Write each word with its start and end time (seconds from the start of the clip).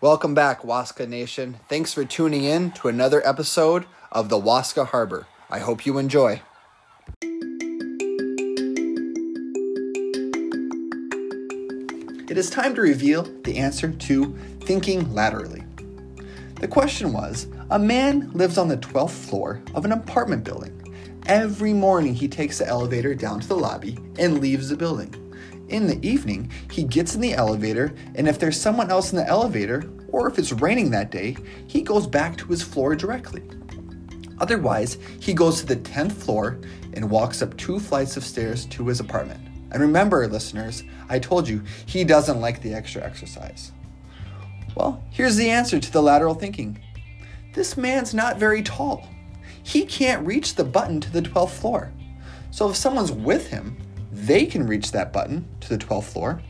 Welcome 0.00 0.32
back, 0.32 0.62
Waska 0.62 1.08
Nation. 1.08 1.58
Thanks 1.68 1.92
for 1.92 2.04
tuning 2.04 2.44
in 2.44 2.70
to 2.70 2.86
another 2.86 3.20
episode 3.26 3.84
of 4.12 4.28
the 4.28 4.38
Waska 4.38 4.84
Harbor. 4.84 5.26
I 5.50 5.58
hope 5.58 5.84
you 5.84 5.98
enjoy. 5.98 6.40
It 12.30 12.38
is 12.38 12.48
time 12.48 12.76
to 12.76 12.80
reveal 12.80 13.24
the 13.42 13.58
answer 13.58 13.90
to 13.90 14.38
thinking 14.60 15.12
laterally. 15.12 15.64
The 16.60 16.68
question 16.68 17.12
was 17.12 17.48
A 17.70 17.78
man 17.80 18.30
lives 18.30 18.56
on 18.56 18.68
the 18.68 18.76
12th 18.76 19.10
floor 19.10 19.60
of 19.74 19.84
an 19.84 19.90
apartment 19.90 20.44
building. 20.44 20.76
Every 21.26 21.72
morning, 21.72 22.14
he 22.14 22.28
takes 22.28 22.58
the 22.58 22.68
elevator 22.68 23.16
down 23.16 23.40
to 23.40 23.48
the 23.48 23.56
lobby 23.56 23.98
and 24.16 24.38
leaves 24.38 24.68
the 24.68 24.76
building. 24.76 25.27
In 25.68 25.86
the 25.86 26.06
evening, 26.06 26.50
he 26.70 26.82
gets 26.82 27.14
in 27.14 27.20
the 27.20 27.34
elevator, 27.34 27.94
and 28.14 28.26
if 28.26 28.38
there's 28.38 28.58
someone 28.58 28.90
else 28.90 29.12
in 29.12 29.18
the 29.18 29.26
elevator, 29.26 29.84
or 30.08 30.26
if 30.26 30.38
it's 30.38 30.52
raining 30.52 30.90
that 30.90 31.10
day, 31.10 31.36
he 31.66 31.82
goes 31.82 32.06
back 32.06 32.36
to 32.38 32.46
his 32.46 32.62
floor 32.62 32.96
directly. 32.96 33.42
Otherwise, 34.40 34.96
he 35.20 35.34
goes 35.34 35.60
to 35.60 35.66
the 35.66 35.76
10th 35.76 36.12
floor 36.12 36.58
and 36.94 37.10
walks 37.10 37.42
up 37.42 37.56
two 37.56 37.78
flights 37.78 38.16
of 38.16 38.24
stairs 38.24 38.64
to 38.66 38.86
his 38.86 39.00
apartment. 39.00 39.40
And 39.70 39.82
remember, 39.82 40.26
listeners, 40.26 40.84
I 41.10 41.18
told 41.18 41.46
you 41.46 41.62
he 41.84 42.02
doesn't 42.02 42.40
like 42.40 42.62
the 42.62 42.72
extra 42.72 43.02
exercise. 43.02 43.72
Well, 44.74 45.04
here's 45.10 45.36
the 45.36 45.50
answer 45.50 45.78
to 45.78 45.92
the 45.92 46.02
lateral 46.02 46.34
thinking 46.34 46.78
this 47.54 47.76
man's 47.76 48.14
not 48.14 48.38
very 48.38 48.62
tall. 48.62 49.08
He 49.62 49.84
can't 49.84 50.26
reach 50.26 50.54
the 50.54 50.64
button 50.64 51.00
to 51.00 51.10
the 51.10 51.22
12th 51.22 51.50
floor. 51.50 51.92
So 52.50 52.70
if 52.70 52.76
someone's 52.76 53.10
with 53.10 53.48
him, 53.48 53.76
they 54.28 54.46
can 54.46 54.66
reach 54.66 54.92
that 54.92 55.12
button 55.12 55.48
to 55.60 55.70
the 55.70 55.78
12th 55.78 56.04
floor. 56.04 56.42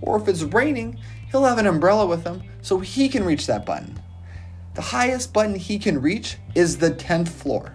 Or 0.00 0.16
if 0.16 0.28
it's 0.28 0.42
raining, 0.42 0.98
he'll 1.30 1.44
have 1.44 1.58
an 1.58 1.66
umbrella 1.66 2.06
with 2.06 2.24
him 2.24 2.42
so 2.62 2.78
he 2.78 3.08
can 3.08 3.24
reach 3.24 3.46
that 3.46 3.66
button. 3.66 4.00
The 4.74 4.82
highest 4.82 5.32
button 5.32 5.56
he 5.56 5.78
can 5.78 6.00
reach 6.00 6.38
is 6.54 6.78
the 6.78 6.90
10th 6.90 7.28
floor. 7.28 7.74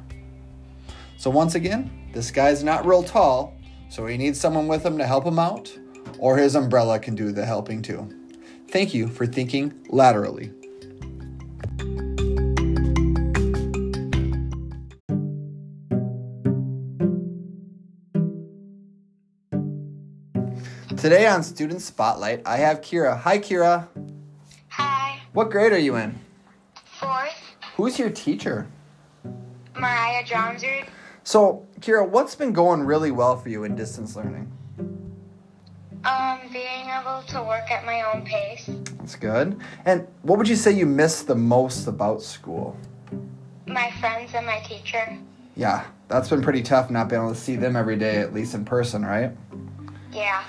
So 1.17 1.29
once 1.29 1.55
again, 1.55 2.09
this 2.13 2.31
guy's 2.31 2.63
not 2.63 2.85
real 2.85 3.03
tall, 3.03 3.55
so 3.89 4.05
he 4.07 4.17
needs 4.17 4.39
someone 4.39 4.67
with 4.67 4.85
him 4.85 4.97
to 4.97 5.05
help 5.05 5.25
him 5.25 5.37
out, 5.37 5.71
or 6.17 6.37
his 6.37 6.55
umbrella 6.55 6.99
can 6.99 7.15
do 7.15 7.31
the 7.31 7.45
helping 7.45 7.81
too. 7.81 8.09
Thank 8.69 8.93
you 8.93 9.07
for 9.07 9.27
thinking 9.27 9.73
laterally. 9.89 10.51
Today 21.01 21.25
on 21.25 21.41
Student 21.41 21.81
Spotlight, 21.81 22.43
I 22.45 22.57
have 22.57 22.81
Kira. 22.81 23.17
Hi, 23.17 23.39
Kira. 23.39 23.87
Hi, 24.67 25.19
What 25.33 25.49
grade 25.49 25.73
are 25.73 25.79
you 25.79 25.95
in? 25.95 26.19
fourth, 26.85 27.33
Who's 27.75 27.97
your 27.97 28.11
teacher? 28.11 28.67
Mariah 29.75 30.23
Johnsrud. 30.23 30.85
So, 31.23 31.65
Kira, 31.79 32.07
what's 32.07 32.35
been 32.35 32.53
going 32.53 32.83
really 32.83 33.09
well 33.09 33.35
for 33.35 33.49
you 33.49 33.63
in 33.63 33.75
distance 33.75 34.15
learning? 34.15 34.51
Um, 36.05 36.39
being 36.53 36.85
able 36.89 37.23
to 37.29 37.41
work 37.41 37.71
at 37.71 37.83
my 37.83 38.03
own 38.03 38.23
pace. 38.23 38.69
That's 38.99 39.15
good. 39.15 39.59
And 39.85 40.07
what 40.21 40.37
would 40.37 40.47
you 40.47 40.55
say 40.55 40.71
you 40.71 40.85
miss 40.85 41.23
the 41.23 41.33
most 41.33 41.87
about 41.87 42.21
school? 42.21 42.77
My 43.65 43.89
friends 43.99 44.33
and 44.35 44.45
my 44.45 44.59
teacher. 44.59 45.17
Yeah, 45.55 45.83
that's 46.09 46.29
been 46.29 46.43
pretty 46.43 46.61
tough 46.61 46.91
not 46.91 47.09
being 47.09 47.23
able 47.23 47.33
to 47.33 47.39
see 47.39 47.55
them 47.55 47.75
every 47.75 47.95
day, 47.95 48.17
at 48.17 48.35
least 48.35 48.53
in 48.53 48.65
person, 48.65 49.03
right? 49.03 49.31
Yeah. 50.11 50.43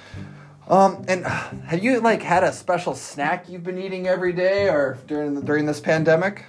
Um, 0.68 1.04
and 1.08 1.26
have 1.26 1.82
you 1.82 2.00
like 2.00 2.22
had 2.22 2.44
a 2.44 2.52
special 2.52 2.94
snack 2.94 3.48
you've 3.48 3.64
been 3.64 3.78
eating 3.78 4.06
every 4.06 4.32
day 4.32 4.68
or 4.68 4.98
during 5.06 5.34
the, 5.34 5.42
during 5.42 5.66
this 5.66 5.80
pandemic? 5.80 6.44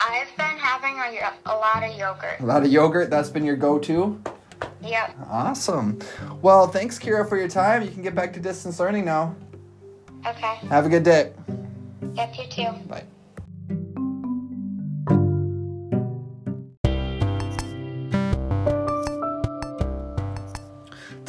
I've 0.00 0.28
been 0.36 0.58
having 0.58 0.96
a, 0.98 1.32
a 1.46 1.54
lot 1.54 1.82
of 1.82 1.96
yogurt. 1.98 2.40
A 2.40 2.44
lot 2.44 2.62
of 2.62 2.70
yogurt. 2.70 3.10
That's 3.10 3.30
been 3.30 3.44
your 3.44 3.56
go-to. 3.56 4.20
Yep. 4.82 5.16
Awesome. 5.30 5.98
Well, 6.42 6.66
thanks, 6.68 6.98
Kira, 6.98 7.28
for 7.28 7.38
your 7.38 7.48
time. 7.48 7.82
You 7.82 7.90
can 7.90 8.02
get 8.02 8.14
back 8.14 8.32
to 8.34 8.40
distance 8.40 8.78
learning 8.78 9.04
now. 9.04 9.34
Okay. 10.26 10.56
Have 10.68 10.86
a 10.86 10.88
good 10.88 11.02
day. 11.02 11.32
Yep, 12.14 12.38
you 12.38 12.46
too. 12.48 12.72
Bye. 12.86 13.04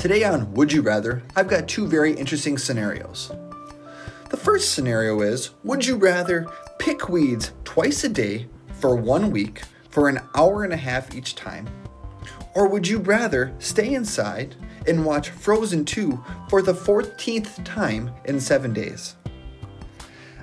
Today 0.06 0.24
on 0.24 0.54
Would 0.54 0.72
You 0.72 0.84
Rather, 0.84 1.24
I've 1.36 1.48
got 1.48 1.68
two 1.68 1.88
very 1.88 2.14
interesting 2.14 2.60
scenarios. 2.60 3.32
The 4.30 4.38
first 4.38 4.76
scenario 4.76 5.22
is 5.22 5.50
Would 5.64 5.84
you 5.84 5.96
rather 5.96 6.46
pick 6.78 7.10
weeds 7.10 7.54
twice 7.64 8.04
a 8.04 8.10
day 8.10 8.46
for 8.74 8.96
one 8.96 9.32
week 9.32 9.64
for 9.90 10.08
an 10.08 10.20
hour 10.36 10.64
and 10.64 10.72
a 10.72 10.78
half 10.78 11.16
each 11.16 11.34
time? 11.34 11.68
Or 12.54 12.68
would 12.68 12.88
you 12.88 13.00
rather 13.00 13.52
stay 13.58 13.96
inside 13.96 14.56
and 14.86 15.04
watch 15.04 15.32
Frozen 15.32 15.86
2 15.86 16.24
for 16.50 16.62
the 16.62 16.76
14th 16.76 17.66
time 17.66 18.12
in 18.26 18.40
seven 18.40 18.74
days? 18.74 19.16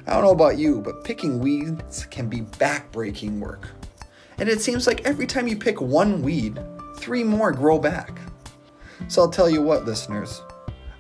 I 0.09 0.15
don't 0.15 0.25
know 0.25 0.33
about 0.33 0.59
you, 0.59 0.81
but 0.81 1.05
picking 1.05 1.39
weeds 1.39 2.05
can 2.07 2.29
be 2.29 2.41
backbreaking 2.41 3.39
work. 3.39 3.69
And 4.39 4.49
it 4.49 4.61
seems 4.61 4.89
like 4.89 5.07
every 5.07 5.29
time 5.29 5.47
you 5.47 5.57
pick 5.57 5.81
one 5.81 6.21
weed, 6.21 6.59
three 6.97 7.23
more 7.23 7.53
grow 7.53 7.79
back. 7.79 8.19
So 9.09 9.21
I'll 9.21 9.31
tell 9.31 9.51
you 9.51 9.61
what, 9.61 9.85
listeners, 9.85 10.43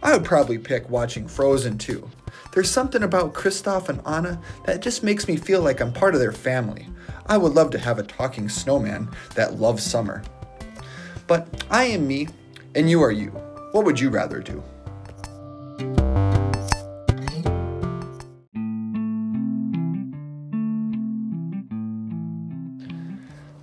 I 0.02 0.12
would 0.12 0.24
probably 0.24 0.58
pick 0.58 0.88
watching 0.90 1.26
Frozen 1.26 1.78
2. 1.78 2.10
There's 2.52 2.70
something 2.70 3.02
about 3.02 3.32
Kristoff 3.32 3.88
and 3.88 4.02
Anna 4.06 4.40
that 4.66 4.82
just 4.82 5.02
makes 5.02 5.26
me 5.26 5.36
feel 5.36 5.62
like 5.62 5.80
I'm 5.80 5.92
part 5.92 6.14
of 6.14 6.20
their 6.20 6.32
family. 6.32 6.86
I 7.26 7.38
would 7.38 7.52
love 7.54 7.70
to 7.70 7.78
have 7.78 7.98
a 7.98 8.02
talking 8.02 8.48
snowman 8.48 9.08
that 9.34 9.60
loves 9.60 9.82
summer. 9.82 10.22
But 11.26 11.64
I 11.70 11.84
am 11.84 12.06
me, 12.06 12.28
and 12.74 12.90
you 12.90 13.02
are 13.02 13.12
you. 13.12 13.30
What 13.70 13.84
would 13.86 13.98
you 13.98 14.10
rather 14.10 14.40
do? 14.40 14.62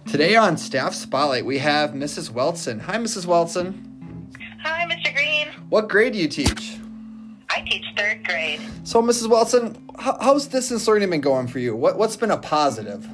Today 0.07 0.35
on 0.35 0.57
Staff 0.57 0.95
Spotlight, 0.95 1.45
we 1.45 1.59
have 1.59 1.91
Mrs. 1.91 2.31
Weltson. 2.31 2.81
Hi, 2.81 2.97
Mrs. 2.97 3.27
Weltson. 3.27 3.88
Hi, 5.71 5.81
Mr. 5.81 5.87
Green. 5.87 5.87
What 5.87 5.89
grade 5.89 6.13
do 6.13 6.19
you 6.19 6.27
teach? 6.27 6.77
I 7.49 7.61
teach 7.61 7.85
third 7.95 8.27
grade. 8.27 8.61
So, 8.83 9.01
Mrs. 9.01 9.29
Wilson, 9.29 9.77
how, 9.99 10.17
how's 10.21 10.47
distance 10.47 10.87
learning 10.87 11.09
been 11.09 11.21
going 11.21 11.47
for 11.47 11.59
you? 11.59 11.75
What, 11.75 11.97
what's 11.97 12.15
been 12.15 12.31
a 12.31 12.37
positive? 12.37 13.07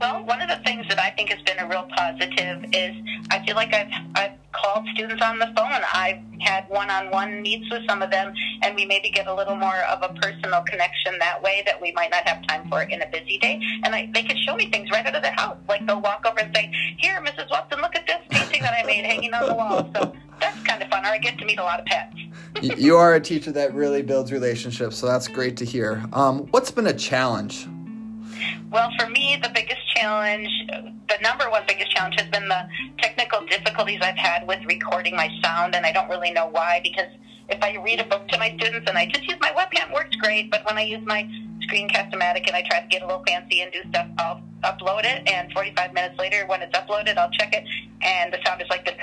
Well, 0.00 0.24
one 0.24 0.42
of 0.42 0.48
the 0.48 0.62
things 0.64 0.86
that 0.88 0.98
I 0.98 1.10
think 1.10 1.30
has 1.30 1.40
been 1.42 1.58
a 1.58 1.68
real 1.68 1.88
positive 1.96 2.64
is 2.74 2.94
I 3.30 3.44
feel 3.46 3.56
like 3.56 3.72
I've 3.72 3.90
I've 4.14 4.32
called 4.52 4.86
students 4.94 5.22
on 5.22 5.38
the 5.38 5.46
phone. 5.56 5.80
I've 5.94 6.20
had 6.40 6.64
one-on-one 6.68 7.42
meets 7.42 7.70
with 7.70 7.86
some 7.88 8.02
of 8.02 8.10
them, 8.10 8.34
and 8.62 8.74
we 8.74 8.84
maybe 8.84 9.10
get 9.10 9.26
a 9.26 9.34
little 9.34 9.56
more 9.56 9.82
of 9.84 10.02
a 10.02 10.12
personal 10.20 10.62
connection 10.62 11.18
that 11.20 11.42
way 11.42 11.62
that 11.66 11.80
we 11.80 11.92
might 11.92 12.10
not 12.10 12.26
have 12.28 12.46
time 12.46 12.68
for 12.68 12.82
in 12.82 13.02
a 13.02 13.06
busy 13.08 13.38
day. 13.38 13.60
And 13.84 13.94
I, 13.94 14.10
they 14.12 14.22
can 14.22 14.36
show 14.36 14.56
me 14.56 14.70
things 14.70 14.90
right 14.90 15.06
out 15.06 15.14
of 15.14 15.22
their 15.22 15.32
house. 15.32 15.56
Like 15.68 15.86
they'll 15.86 16.00
walk 16.00 16.26
over 16.26 16.40
and 16.40 16.54
say, 16.54 16.72
"Here, 16.98 17.20
Mrs. 17.22 17.50
Watson, 17.50 17.80
look 17.80 17.96
at 17.96 18.06
this 18.06 18.20
painting 18.30 18.62
that 18.62 18.74
I 18.78 18.84
made 18.86 19.06
hanging 19.06 19.34
on 19.34 19.48
the 19.48 19.54
wall." 19.54 19.90
So 19.94 20.12
I 21.14 21.18
get 21.18 21.38
to 21.38 21.44
meet 21.44 21.60
a 21.60 21.62
lot 21.62 21.78
of 21.78 21.86
pets. 21.86 22.16
You 22.62 22.96
are 22.96 23.14
a 23.14 23.20
teacher 23.20 23.52
that 23.52 23.74
really 23.74 24.02
builds 24.02 24.32
relationships, 24.32 24.96
so 24.96 25.06
that's 25.06 25.28
great 25.28 25.56
to 25.58 25.64
hear. 25.64 26.04
Um, 26.12 26.46
what's 26.50 26.70
been 26.70 26.86
a 26.86 26.92
challenge? 26.94 27.66
Well, 28.70 28.90
for 28.98 29.08
me, 29.10 29.38
the 29.42 29.50
biggest 29.54 29.80
challenge, 29.94 30.48
the 30.68 31.18
number 31.20 31.50
one 31.50 31.62
biggest 31.68 31.90
challenge 31.90 32.14
has 32.18 32.28
been 32.30 32.48
the 32.48 32.66
technical 32.98 33.44
difficulties 33.46 34.00
I've 34.02 34.16
had 34.16 34.46
with 34.46 34.64
recording 34.66 35.14
my 35.14 35.28
sound, 35.42 35.74
and 35.74 35.84
I 35.84 35.92
don't 35.92 36.08
really 36.08 36.32
know 36.32 36.46
why 36.46 36.80
because 36.82 37.08
if 37.48 37.62
I 37.62 37.76
read 37.76 38.00
a 38.00 38.04
book 38.04 38.26
to 38.28 38.38
my 38.38 38.54
students 38.56 38.88
and 38.88 38.96
I 38.96 39.06
just 39.06 39.28
use 39.28 39.38
my 39.40 39.50
webcam, 39.50 39.88
it 39.88 39.94
works 39.94 40.16
great, 40.16 40.50
but 40.50 40.64
when 40.64 40.78
I 40.78 40.82
use 40.82 41.04
my 41.04 41.28
Screencast-O-Matic 41.68 42.46
and 42.46 42.56
I 42.56 42.62
try 42.62 42.80
to 42.80 42.86
get 42.88 43.02
a 43.02 43.06
little 43.06 43.24
fancy 43.26 43.60
and 43.60 43.72
do 43.72 43.80
stuff, 43.88 44.08
I'll 44.18 44.42
upload 44.62 45.04
it, 45.04 45.28
and 45.28 45.52
45 45.52 45.92
minutes 45.92 46.18
later, 46.18 46.46
when 46.46 46.62
it's 46.62 46.76
uploaded, 46.76 47.16
I'll 47.16 47.30
check 47.30 47.52
it, 47.54 47.64
and 48.02 48.32
the 48.32 48.38
sound 48.44 48.62
is 48.62 48.68
like 48.70 48.84
this. 48.84 48.94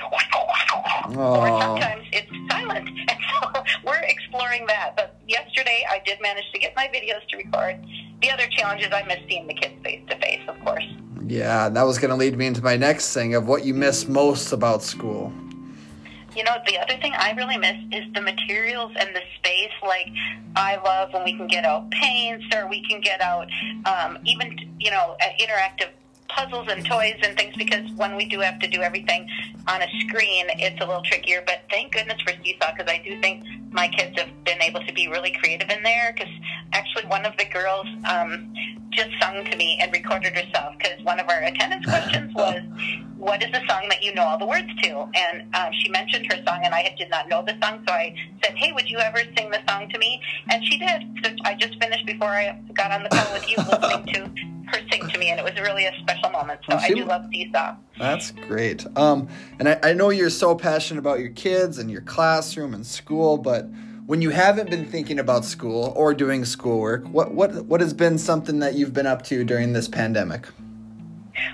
Or 1.18 1.48
sometimes 1.62 2.06
it's 2.12 2.32
silent, 2.52 2.88
and 3.10 3.20
so 3.42 3.64
we're 3.86 4.02
exploring 4.04 4.66
that. 4.68 4.94
But 4.96 5.18
yesterday, 5.28 5.86
I 5.90 6.02
did 6.06 6.22
manage 6.22 6.46
to 6.54 6.60
get 6.60 6.76
my 6.76 6.88
videos 6.88 7.26
to 7.30 7.38
record. 7.38 7.84
The 8.22 8.32
other 8.32 8.48
challenge 8.48 8.82
is 8.82 8.90
I 8.92 9.04
miss 9.04 9.20
seeing 9.28 9.48
the 9.48 9.54
kids 9.54 9.76
face 9.84 10.02
to 10.10 10.18
face, 10.20 10.42
of 10.48 10.60
course. 10.64 10.86
Yeah, 11.28 11.70
that 11.70 11.84
was 11.84 11.98
going 11.98 12.10
to 12.10 12.16
lead 12.16 12.38
me 12.38 12.48
into 12.48 12.64
my 12.64 12.78
next 12.78 13.14
thing 13.14 13.36
of 13.36 13.48
what 13.48 13.66
you 13.66 13.74
miss 13.74 14.08
most 14.08 14.52
about 14.52 14.84
school. 14.84 15.34
You 16.42 16.46
know, 16.46 16.58
the 16.66 16.80
other 16.80 17.00
thing 17.00 17.14
I 17.16 17.34
really 17.34 17.56
miss 17.56 17.78
is 17.92 18.12
the 18.16 18.22
materials 18.22 18.94
and 19.00 19.16
the 19.16 19.22
space. 19.38 19.70
Like, 19.84 20.08
I 20.56 20.78
love 20.84 21.14
when 21.14 21.24
we 21.24 21.38
can 21.38 21.46
get 21.46 21.66
out 21.66 21.92
paints 21.92 22.48
or 22.56 22.68
we 22.68 22.84
can 22.90 23.00
get 23.00 23.22
out 23.22 23.48
um, 23.86 24.18
even, 24.26 24.58
you 24.80 24.90
know, 24.90 25.16
uh, 25.22 25.26
interactive 25.40 25.90
puzzles 26.30 26.68
and 26.68 26.84
toys 26.84 27.20
and 27.22 27.38
things 27.38 27.56
because 27.56 27.88
when 27.92 28.16
we 28.16 28.26
do 28.26 28.40
have 28.40 28.58
to 28.58 28.68
do 28.68 28.82
everything 28.82 29.30
on 29.68 29.84
a 29.84 29.88
screen, 30.08 30.48
it's 30.58 30.82
a 30.82 30.88
little 30.88 31.04
trickier. 31.04 31.44
But 31.46 31.62
thank 31.70 31.94
goodness 31.94 32.20
for 32.22 32.34
Seesaw 32.44 32.72
because 32.76 32.92
I 32.92 33.04
do 33.06 33.22
think 33.22 33.44
my 33.72 33.88
kids 33.88 34.18
have 34.20 34.44
been 34.44 34.62
able 34.62 34.82
to 34.82 34.94
be 34.94 35.08
really 35.08 35.32
creative 35.32 35.70
in 35.70 35.82
there. 35.84 36.14
Because 36.14 36.34
actually, 36.74 37.06
one 37.06 37.26
of 37.26 37.36
the 37.38 37.46
girls 37.46 37.88
um, 38.06 38.54
just 38.92 39.10
sung 39.20 39.44
to 39.46 39.58
me 39.58 39.80
and 39.82 39.92
recorded 39.94 40.36
herself 40.36 40.76
because 40.78 41.04
one 41.04 41.20
of 41.20 41.28
our 41.30 41.44
attendance 41.44 41.86
questions 41.86 42.34
was, 42.36 42.62
"What 43.18 43.42
is 43.42 43.52
the 43.52 43.62
song 43.68 43.88
that 43.90 44.04
you 44.04 44.14
know 44.14 44.24
all 44.24 44.38
the 44.38 44.46
words 44.46 44.68
to?" 44.84 45.10
And 45.16 45.56
um, 45.56 45.72
she 45.82 45.90
mentioned 45.90 46.32
her 46.32 46.38
song, 46.46 46.62
and 46.64 46.74
I 46.74 46.94
did 46.98 47.10
not 47.10 47.30
know 47.30 47.44
the 47.44 47.58
song, 47.64 47.84
so 47.88 47.94
I 47.94 48.14
said, 48.44 48.56
"Hey, 48.58 48.72
would 48.74 48.90
you 48.90 48.98
ever 49.00 49.20
sing 49.38 49.50
the 49.50 49.62
song 49.68 49.90
to 49.90 49.98
me?" 49.98 50.22
And 50.50 50.64
she 50.66 50.78
did. 50.78 51.02
So 51.24 51.32
I 51.46 51.56
just 51.56 51.82
finished 51.82 52.06
before 52.06 52.30
I 52.30 52.60
got 52.74 52.92
on 52.92 53.04
the 53.04 53.10
call 53.10 53.34
with 53.34 53.50
you, 53.50 53.58
listening 53.58 54.06
to 54.14 54.52
her 54.72 54.80
sing 54.92 55.08
to 55.08 55.18
me, 55.18 55.30
and 55.30 55.40
it 55.40 55.44
was 55.44 55.60
really 55.60 55.86
a 55.86 55.94
special 56.02 56.30
moment. 56.30 56.60
So 56.70 56.76
I 56.76 56.90
do 56.90 57.06
love 57.06 57.26
Seesaw. 57.32 57.76
That's 57.98 58.32
great. 58.32 58.86
Um, 58.98 59.28
and 59.60 59.70
I, 59.70 59.80
I 59.84 59.94
know 59.94 60.10
you're 60.10 60.30
so 60.30 60.56
passionate 60.56 61.00
about 61.00 61.20
your 61.20 61.30
kids 61.30 61.78
and 61.78 61.92
your 61.92 62.02
classroom 62.02 62.74
and 62.74 62.86
school, 62.86 63.38
but 63.38 63.61
when 64.06 64.22
you 64.22 64.30
haven't 64.32 64.70
been 64.70 64.86
thinking 64.86 65.20
about 65.20 65.46
school 65.46 65.94
or 65.96 66.14
doing 66.14 66.46
schoolwork, 66.46 67.06
what 67.08 67.34
what 67.34 67.66
what 67.66 67.82
has 67.82 67.94
been 67.94 68.18
something 68.18 68.60
that 68.60 68.76
you've 68.76 68.94
been 68.94 69.08
up 69.08 69.24
to 69.24 69.44
during 69.44 69.74
this 69.74 69.88
pandemic? 69.88 70.48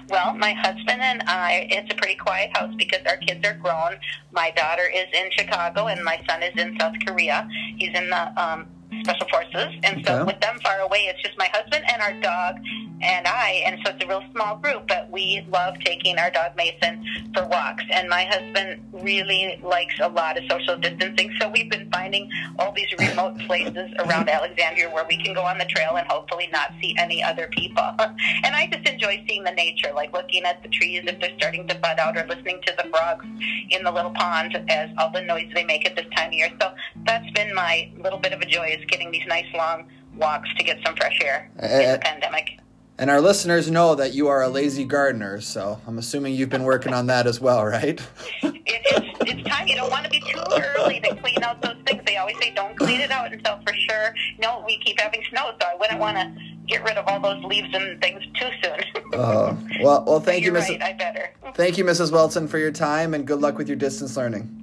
Well, 0.09 0.35
my 0.35 0.53
husband 0.53 1.01
and 1.01 1.23
I, 1.27 1.67
it's 1.69 1.93
a 1.93 1.97
pretty 1.97 2.15
quiet 2.15 2.55
house 2.57 2.73
because 2.75 3.01
our 3.05 3.17
kids 3.17 3.45
are 3.45 3.53
grown. 3.53 3.99
My 4.31 4.51
daughter 4.51 4.89
is 4.93 5.05
in 5.13 5.29
Chicago 5.31 5.87
and 5.87 6.03
my 6.03 6.21
son 6.27 6.43
is 6.43 6.55
in 6.57 6.77
South 6.79 6.95
Korea. 7.05 7.47
He's 7.77 7.93
in 7.93 8.09
the 8.09 8.41
um, 8.41 8.67
Special 9.03 9.27
Forces. 9.29 9.73
And 9.83 10.05
so 10.05 10.13
Okay. 10.15 10.23
with 10.23 10.39
them 10.41 10.59
far 10.63 10.79
away, 10.79 11.05
it's 11.09 11.21
just 11.21 11.37
my 11.37 11.49
husband 11.53 11.83
and 11.91 12.01
our 12.01 12.13
dog 12.21 12.55
and 13.01 13.27
I. 13.27 13.63
And 13.65 13.79
so 13.85 13.91
it's 13.93 14.03
a 14.03 14.07
real 14.07 14.23
small 14.33 14.55
group, 14.57 14.87
but 14.87 15.09
we 15.11 15.45
love 15.49 15.75
taking 15.85 16.17
our 16.17 16.29
dog 16.31 16.51
Mason 16.55 17.03
for 17.33 17.45
walks. 17.47 17.83
And 17.91 18.09
my 18.09 18.25
husband 18.25 18.81
really 18.91 19.59
likes 19.63 19.95
a 20.01 20.07
lot 20.09 20.37
of 20.37 20.43
social 20.49 20.77
distancing. 20.77 21.31
So 21.39 21.49
we've 21.49 21.69
been 21.69 21.89
finding 21.91 22.29
all 22.59 22.71
these 22.73 22.91
remote 22.97 23.37
places 23.47 23.89
around 23.99 24.29
Alexandria 24.29 24.89
where 24.89 25.05
we 25.07 25.21
can 25.23 25.33
go 25.33 25.43
on 25.43 25.57
the 25.57 25.65
trail 25.65 25.95
and 25.97 26.07
hopefully 26.07 26.49
not 26.51 26.71
see 26.81 26.95
any 26.97 27.23
other 27.23 27.47
people. 27.51 27.83
And 28.43 28.55
I 28.55 28.67
just 28.67 28.87
enjoy 28.87 29.23
seeing 29.27 29.43
the 29.43 29.51
nature, 29.51 29.91
like 29.93 30.13
looking 30.13 30.43
at 30.43 30.61
the 30.63 30.69
trees 30.69 31.03
if 31.05 31.19
they're 31.19 31.35
starting 31.37 31.67
to 31.67 31.75
bud 31.75 31.99
out 31.99 32.17
or 32.17 32.25
listening 32.27 32.61
to 32.65 32.73
the 32.77 32.89
frogs 32.89 33.25
in 33.69 33.83
the 33.83 33.91
little 33.91 34.11
pond 34.11 34.55
as 34.69 34.89
all 34.97 35.11
the 35.11 35.21
noise 35.21 35.49
they 35.53 35.63
make 35.63 35.85
at 35.85 35.95
this 35.95 36.05
time 36.15 36.27
of 36.27 36.33
year. 36.33 36.49
So 36.61 36.71
that's 37.05 37.29
been 37.31 37.53
my 37.53 37.89
little 37.97 38.19
bit 38.19 38.33
of 38.33 38.41
a 38.41 38.45
joy 38.45 38.75
is 38.77 38.83
getting 38.87 39.11
these 39.11 39.25
nice 39.27 39.45
long 39.53 39.89
walks 40.15 40.49
to 40.57 40.63
get 40.63 40.79
some 40.85 40.95
fresh 40.95 41.17
air 41.23 41.49
in 41.61 41.91
the 41.91 41.99
pandemic. 42.01 42.59
And 42.99 43.11
our 43.11 43.21
listeners 43.21 43.69
know 43.69 43.93
that 43.93 44.13
you 44.13 44.27
are 44.27 44.41
a 44.41 44.49
lazy 44.49 44.83
gardener, 44.83 45.39
so 45.39 45.79
I'm 45.85 45.99
assuming 45.99 46.33
you've 46.33 46.49
been 46.49 46.63
working 46.63 46.95
on 46.95 47.05
that 47.07 47.27
as 47.27 47.39
well, 47.39 47.63
right? 47.65 48.01
It, 48.69 48.81
it's, 48.85 49.17
it's 49.21 49.49
time. 49.49 49.65
You 49.67 49.75
don't 49.75 49.89
want 49.89 50.03
to 50.03 50.09
be 50.09 50.19
too 50.19 50.41
early 50.51 50.99
to 50.99 51.15
clean 51.15 51.41
out 51.41 51.61
those 51.61 51.77
things. 51.85 52.01
They 52.05 52.17
always 52.17 52.37
say 52.37 52.51
don't 52.53 52.77
clean 52.77 52.99
it 52.99 53.11
out 53.11 53.31
until 53.31 53.61
for 53.65 53.73
sure. 53.73 54.13
No, 54.39 54.61
we 54.67 54.77
keep 54.79 54.99
having 54.99 55.23
snow, 55.29 55.53
so 55.61 55.67
I 55.67 55.75
wouldn't 55.75 55.99
want 55.99 56.17
to 56.17 56.35
get 56.67 56.83
rid 56.83 56.97
of 56.97 57.07
all 57.07 57.21
those 57.21 57.41
leaves 57.45 57.69
and 57.73 58.01
things 58.01 58.21
too 58.37 58.49
soon. 58.61 59.13
Uh, 59.13 59.55
well, 59.81 60.03
well, 60.05 60.19
thank 60.27 60.43
you, 60.43 60.51
Mrs. 60.51 60.69
right. 60.69 60.83
I 60.83 60.93
better. 60.93 61.29
Thank 61.53 61.77
you, 61.77 61.85
Mrs. 61.85 62.11
Welton, 62.11 62.49
for 62.49 62.57
your 62.57 62.71
time, 62.71 63.13
and 63.13 63.25
good 63.25 63.39
luck 63.39 63.57
with 63.57 63.69
your 63.69 63.77
distance 63.77 64.17
learning. 64.17 64.53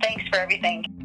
Thanks 0.00 0.26
for 0.28 0.36
everything. 0.36 1.01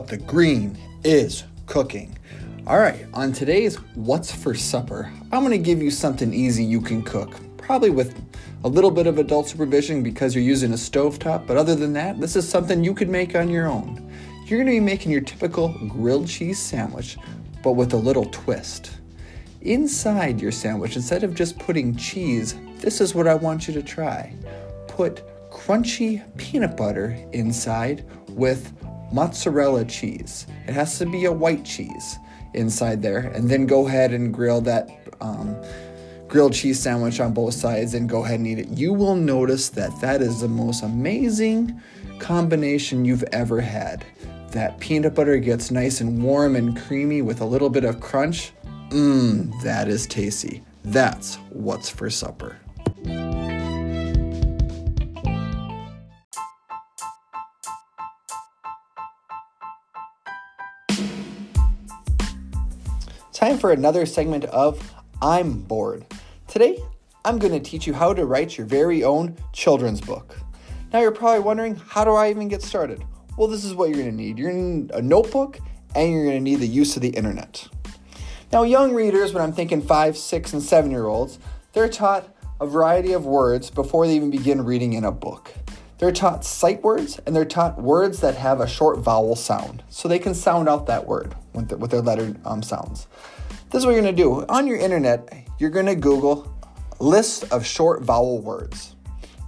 What 0.00 0.08
the 0.08 0.16
green 0.16 0.78
is 1.04 1.44
cooking. 1.66 2.16
All 2.66 2.78
right, 2.78 3.04
on 3.12 3.34
today's 3.34 3.76
What's 3.94 4.32
for 4.34 4.54
Supper, 4.54 5.12
I'm 5.30 5.40
going 5.40 5.50
to 5.50 5.58
give 5.58 5.82
you 5.82 5.90
something 5.90 6.32
easy 6.32 6.64
you 6.64 6.80
can 6.80 7.02
cook, 7.02 7.34
probably 7.58 7.90
with 7.90 8.18
a 8.64 8.68
little 8.68 8.90
bit 8.90 9.06
of 9.06 9.18
adult 9.18 9.48
supervision 9.48 10.02
because 10.02 10.34
you're 10.34 10.42
using 10.42 10.72
a 10.72 10.76
stovetop, 10.76 11.46
but 11.46 11.58
other 11.58 11.74
than 11.74 11.92
that, 11.92 12.18
this 12.18 12.34
is 12.34 12.48
something 12.48 12.82
you 12.82 12.94
could 12.94 13.10
make 13.10 13.36
on 13.36 13.50
your 13.50 13.66
own. 13.66 14.10
You're 14.46 14.58
going 14.58 14.74
to 14.74 14.80
be 14.80 14.80
making 14.80 15.12
your 15.12 15.20
typical 15.20 15.68
grilled 15.86 16.26
cheese 16.26 16.58
sandwich, 16.58 17.18
but 17.62 17.72
with 17.72 17.92
a 17.92 17.98
little 17.98 18.24
twist. 18.24 18.92
Inside 19.60 20.40
your 20.40 20.52
sandwich, 20.52 20.96
instead 20.96 21.24
of 21.24 21.34
just 21.34 21.58
putting 21.58 21.94
cheese, 21.94 22.54
this 22.78 23.02
is 23.02 23.14
what 23.14 23.28
I 23.28 23.34
want 23.34 23.68
you 23.68 23.74
to 23.74 23.82
try. 23.82 24.34
Put 24.88 25.22
crunchy 25.50 26.24
peanut 26.38 26.74
butter 26.74 27.22
inside 27.32 28.06
with 28.30 28.72
mozzarella 29.12 29.84
cheese. 29.84 30.46
It 30.66 30.74
has 30.74 30.98
to 30.98 31.06
be 31.06 31.24
a 31.24 31.32
white 31.32 31.64
cheese 31.64 32.18
inside 32.54 33.02
there, 33.02 33.18
and 33.18 33.48
then 33.48 33.66
go 33.66 33.86
ahead 33.86 34.12
and 34.12 34.32
grill 34.32 34.60
that 34.62 34.90
um, 35.20 35.56
grilled 36.28 36.54
cheese 36.54 36.80
sandwich 36.80 37.20
on 37.20 37.32
both 37.32 37.54
sides 37.54 37.94
and 37.94 38.08
go 38.08 38.24
ahead 38.24 38.38
and 38.38 38.46
eat 38.46 38.58
it. 38.58 38.68
You 38.68 38.92
will 38.92 39.16
notice 39.16 39.68
that 39.70 40.00
that 40.00 40.22
is 40.22 40.40
the 40.40 40.48
most 40.48 40.82
amazing 40.82 41.80
combination 42.18 43.04
you've 43.04 43.24
ever 43.32 43.60
had. 43.60 44.04
That 44.52 44.78
peanut 44.80 45.14
butter 45.14 45.38
gets 45.38 45.70
nice 45.70 46.00
and 46.00 46.22
warm 46.22 46.56
and 46.56 46.76
creamy 46.76 47.22
with 47.22 47.40
a 47.40 47.44
little 47.44 47.70
bit 47.70 47.84
of 47.84 48.00
crunch. 48.00 48.52
Mmm, 48.90 49.52
that 49.62 49.88
is 49.88 50.06
tasty. 50.06 50.62
That's 50.84 51.36
what's 51.50 51.88
for 51.88 52.10
supper. 52.10 52.58
Time 63.40 63.56
for 63.56 63.72
another 63.72 64.04
segment 64.04 64.44
of 64.44 64.92
I'm 65.22 65.60
Bored. 65.60 66.04
Today, 66.46 66.78
I'm 67.24 67.38
going 67.38 67.54
to 67.54 67.70
teach 67.70 67.86
you 67.86 67.94
how 67.94 68.12
to 68.12 68.26
write 68.26 68.58
your 68.58 68.66
very 68.66 69.02
own 69.02 69.34
children's 69.54 70.02
book. 70.02 70.36
Now, 70.92 71.00
you're 71.00 71.10
probably 71.10 71.40
wondering, 71.40 71.76
how 71.76 72.04
do 72.04 72.10
I 72.10 72.28
even 72.28 72.48
get 72.48 72.60
started? 72.60 73.02
Well, 73.38 73.48
this 73.48 73.64
is 73.64 73.72
what 73.72 73.88
you're 73.88 73.96
going 73.96 74.10
to 74.10 74.14
need 74.14 74.38
you're 74.38 74.50
going 74.50 74.62
to 74.62 74.78
need 74.82 74.90
a 74.90 75.00
notebook 75.00 75.58
and 75.94 76.12
you're 76.12 76.24
going 76.24 76.36
to 76.36 76.42
need 76.42 76.56
the 76.56 76.66
use 76.66 76.96
of 76.96 77.00
the 77.00 77.08
internet. 77.08 77.66
Now, 78.52 78.62
young 78.64 78.92
readers, 78.92 79.32
when 79.32 79.42
I'm 79.42 79.54
thinking 79.54 79.80
five, 79.80 80.18
six, 80.18 80.52
and 80.52 80.62
seven 80.62 80.90
year 80.90 81.06
olds, 81.06 81.38
they're 81.72 81.88
taught 81.88 82.28
a 82.60 82.66
variety 82.66 83.14
of 83.14 83.24
words 83.24 83.70
before 83.70 84.06
they 84.06 84.16
even 84.16 84.28
begin 84.28 84.66
reading 84.66 84.92
in 84.92 85.04
a 85.04 85.12
book. 85.12 85.50
They're 86.00 86.12
taught 86.12 86.46
sight 86.46 86.82
words 86.82 87.20
and 87.26 87.36
they're 87.36 87.44
taught 87.44 87.78
words 87.78 88.20
that 88.20 88.34
have 88.34 88.60
a 88.60 88.66
short 88.66 89.00
vowel 89.00 89.36
sound 89.36 89.82
so 89.90 90.08
they 90.08 90.18
can 90.18 90.34
sound 90.34 90.66
out 90.66 90.86
that 90.86 91.06
word 91.06 91.34
with, 91.52 91.68
the, 91.68 91.76
with 91.76 91.90
their 91.90 92.00
letter 92.00 92.34
um, 92.46 92.62
sounds. 92.62 93.06
This 93.68 93.80
is 93.80 93.86
what 93.86 93.92
you're 93.92 94.00
to 94.16 94.22
do. 94.22 94.46
On 94.46 94.66
your 94.66 94.78
internet, 94.78 95.46
you're 95.58 95.68
to 95.84 95.94
Google 95.94 96.50
list 97.00 97.52
of 97.52 97.66
short 97.66 98.00
vowel 98.02 98.40
words. 98.40 98.96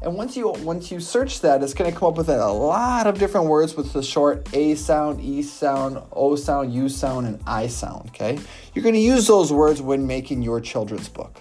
And 0.03 0.15
once 0.15 0.37
you 0.37 0.51
once 0.51 0.91
you 0.91 1.01
search 1.01 1.41
that, 1.41 1.63
it's 1.63 1.73
to 1.91 1.97
come 1.97 2.09
up 2.09 2.19
with 2.19 2.29
a 2.29 2.53
lot 2.53 3.07
of 3.07 3.19
different 3.19 3.47
words 3.47 3.75
with 3.75 3.95
the 3.95 4.03
short 4.03 4.47
A 4.53 4.75
sound, 4.75 5.23
E 5.23 5.43
sound, 5.43 6.03
O 6.13 6.37
sound, 6.37 6.75
U 6.75 6.91
sound, 6.91 7.29
and 7.29 7.41
I 7.47 7.69
sound. 7.69 8.09
Okay, 8.09 8.39
you're 8.75 8.83
to 8.95 9.01
use 9.01 9.27
those 9.27 9.51
words 9.53 9.81
when 9.81 10.07
making 10.07 10.43
your 10.43 10.61
children's 10.61 11.09
book. 11.09 11.41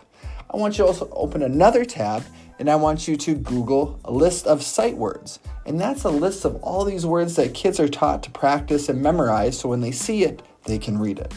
I 0.50 0.58
want 0.58 0.78
you 0.78 0.84
to 0.84 0.88
also 0.88 1.10
open 1.12 1.42
another 1.42 1.84
tab, 1.84 2.24
and 2.62 2.70
I 2.70 2.76
want 2.76 3.08
you 3.08 3.18
to 3.18 3.34
Google 3.34 4.00
a 4.06 4.12
list 4.12 4.46
of 4.46 4.62
sight 4.62 4.96
words, 4.96 5.40
and 5.66 5.82
that's 5.82 6.04
a 6.04 6.12
list 6.12 6.46
of 6.46 6.58
all 6.58 6.86
these 6.86 7.08
words 7.08 7.36
that 7.38 7.56
kids 7.56 7.80
are 7.80 7.88
taught 7.88 8.22
to 8.22 8.30
practice 8.30 8.88
and 8.88 9.02
memorize, 9.02 9.60
so 9.60 9.68
when 9.68 9.82
they 9.82 9.90
see 9.90 10.24
it, 10.26 10.44
they 10.66 10.78
can 10.78 11.00
read 11.00 11.18
it. 11.18 11.34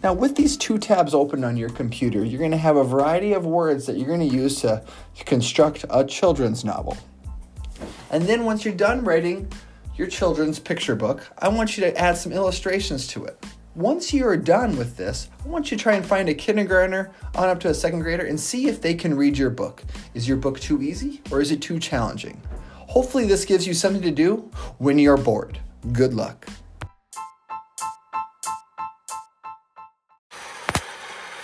Now, 0.00 0.12
with 0.12 0.36
these 0.36 0.56
two 0.56 0.78
tabs 0.78 1.12
open 1.12 1.42
on 1.42 1.56
your 1.56 1.70
computer, 1.70 2.24
you're 2.24 2.38
going 2.38 2.52
to 2.52 2.56
have 2.56 2.76
a 2.76 2.84
variety 2.84 3.32
of 3.32 3.46
words 3.46 3.84
that 3.86 3.96
you're 3.98 4.06
going 4.06 4.30
to 4.30 4.36
use 4.36 4.60
to 4.60 4.80
construct 5.26 5.84
a 5.90 6.04
children's 6.04 6.64
novel. 6.64 6.96
And 8.12 8.22
then, 8.22 8.44
once 8.44 8.64
you're 8.64 8.74
done 8.74 9.02
writing 9.02 9.50
your 9.96 10.06
children's 10.06 10.60
picture 10.60 10.94
book, 10.94 11.26
I 11.38 11.48
want 11.48 11.76
you 11.76 11.80
to 11.82 11.98
add 11.98 12.16
some 12.16 12.30
illustrations 12.30 13.08
to 13.08 13.24
it. 13.24 13.44
Once 13.78 14.12
you 14.12 14.26
are 14.26 14.36
done 14.36 14.76
with 14.76 14.96
this, 14.96 15.28
I 15.44 15.48
want 15.48 15.70
you 15.70 15.76
to 15.76 15.80
try 15.80 15.94
and 15.94 16.04
find 16.04 16.28
a 16.28 16.34
kindergartner 16.34 17.12
on 17.36 17.48
up 17.48 17.60
to 17.60 17.68
a 17.68 17.74
second 17.74 18.00
grader 18.00 18.26
and 18.26 18.38
see 18.38 18.66
if 18.66 18.82
they 18.82 18.92
can 18.92 19.16
read 19.16 19.38
your 19.38 19.50
book. 19.50 19.84
Is 20.14 20.26
your 20.26 20.36
book 20.36 20.58
too 20.58 20.82
easy 20.82 21.22
or 21.30 21.40
is 21.40 21.52
it 21.52 21.62
too 21.62 21.78
challenging? 21.78 22.42
Hopefully, 22.74 23.24
this 23.24 23.44
gives 23.44 23.68
you 23.68 23.74
something 23.74 24.02
to 24.02 24.10
do 24.10 24.50
when 24.78 24.98
you're 24.98 25.16
bored. 25.16 25.60
Good 25.92 26.12
luck. 26.12 26.48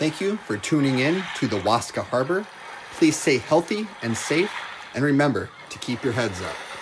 Thank 0.01 0.21
you 0.21 0.37
for 0.39 0.57
tuning 0.57 0.99
in 0.99 1.23
to 1.37 1.47
the 1.47 1.61
Waska 1.61 2.03
Harbor. 2.03 2.45
Please 2.95 3.17
stay 3.17 3.39
healthy 3.39 3.87
and 4.03 4.17
safe, 4.17 4.51
and 4.97 5.05
remember 5.05 5.51
to 5.71 5.79
keep 5.79 6.03
your 6.03 6.13
heads 6.13 6.43
up. 6.43 6.74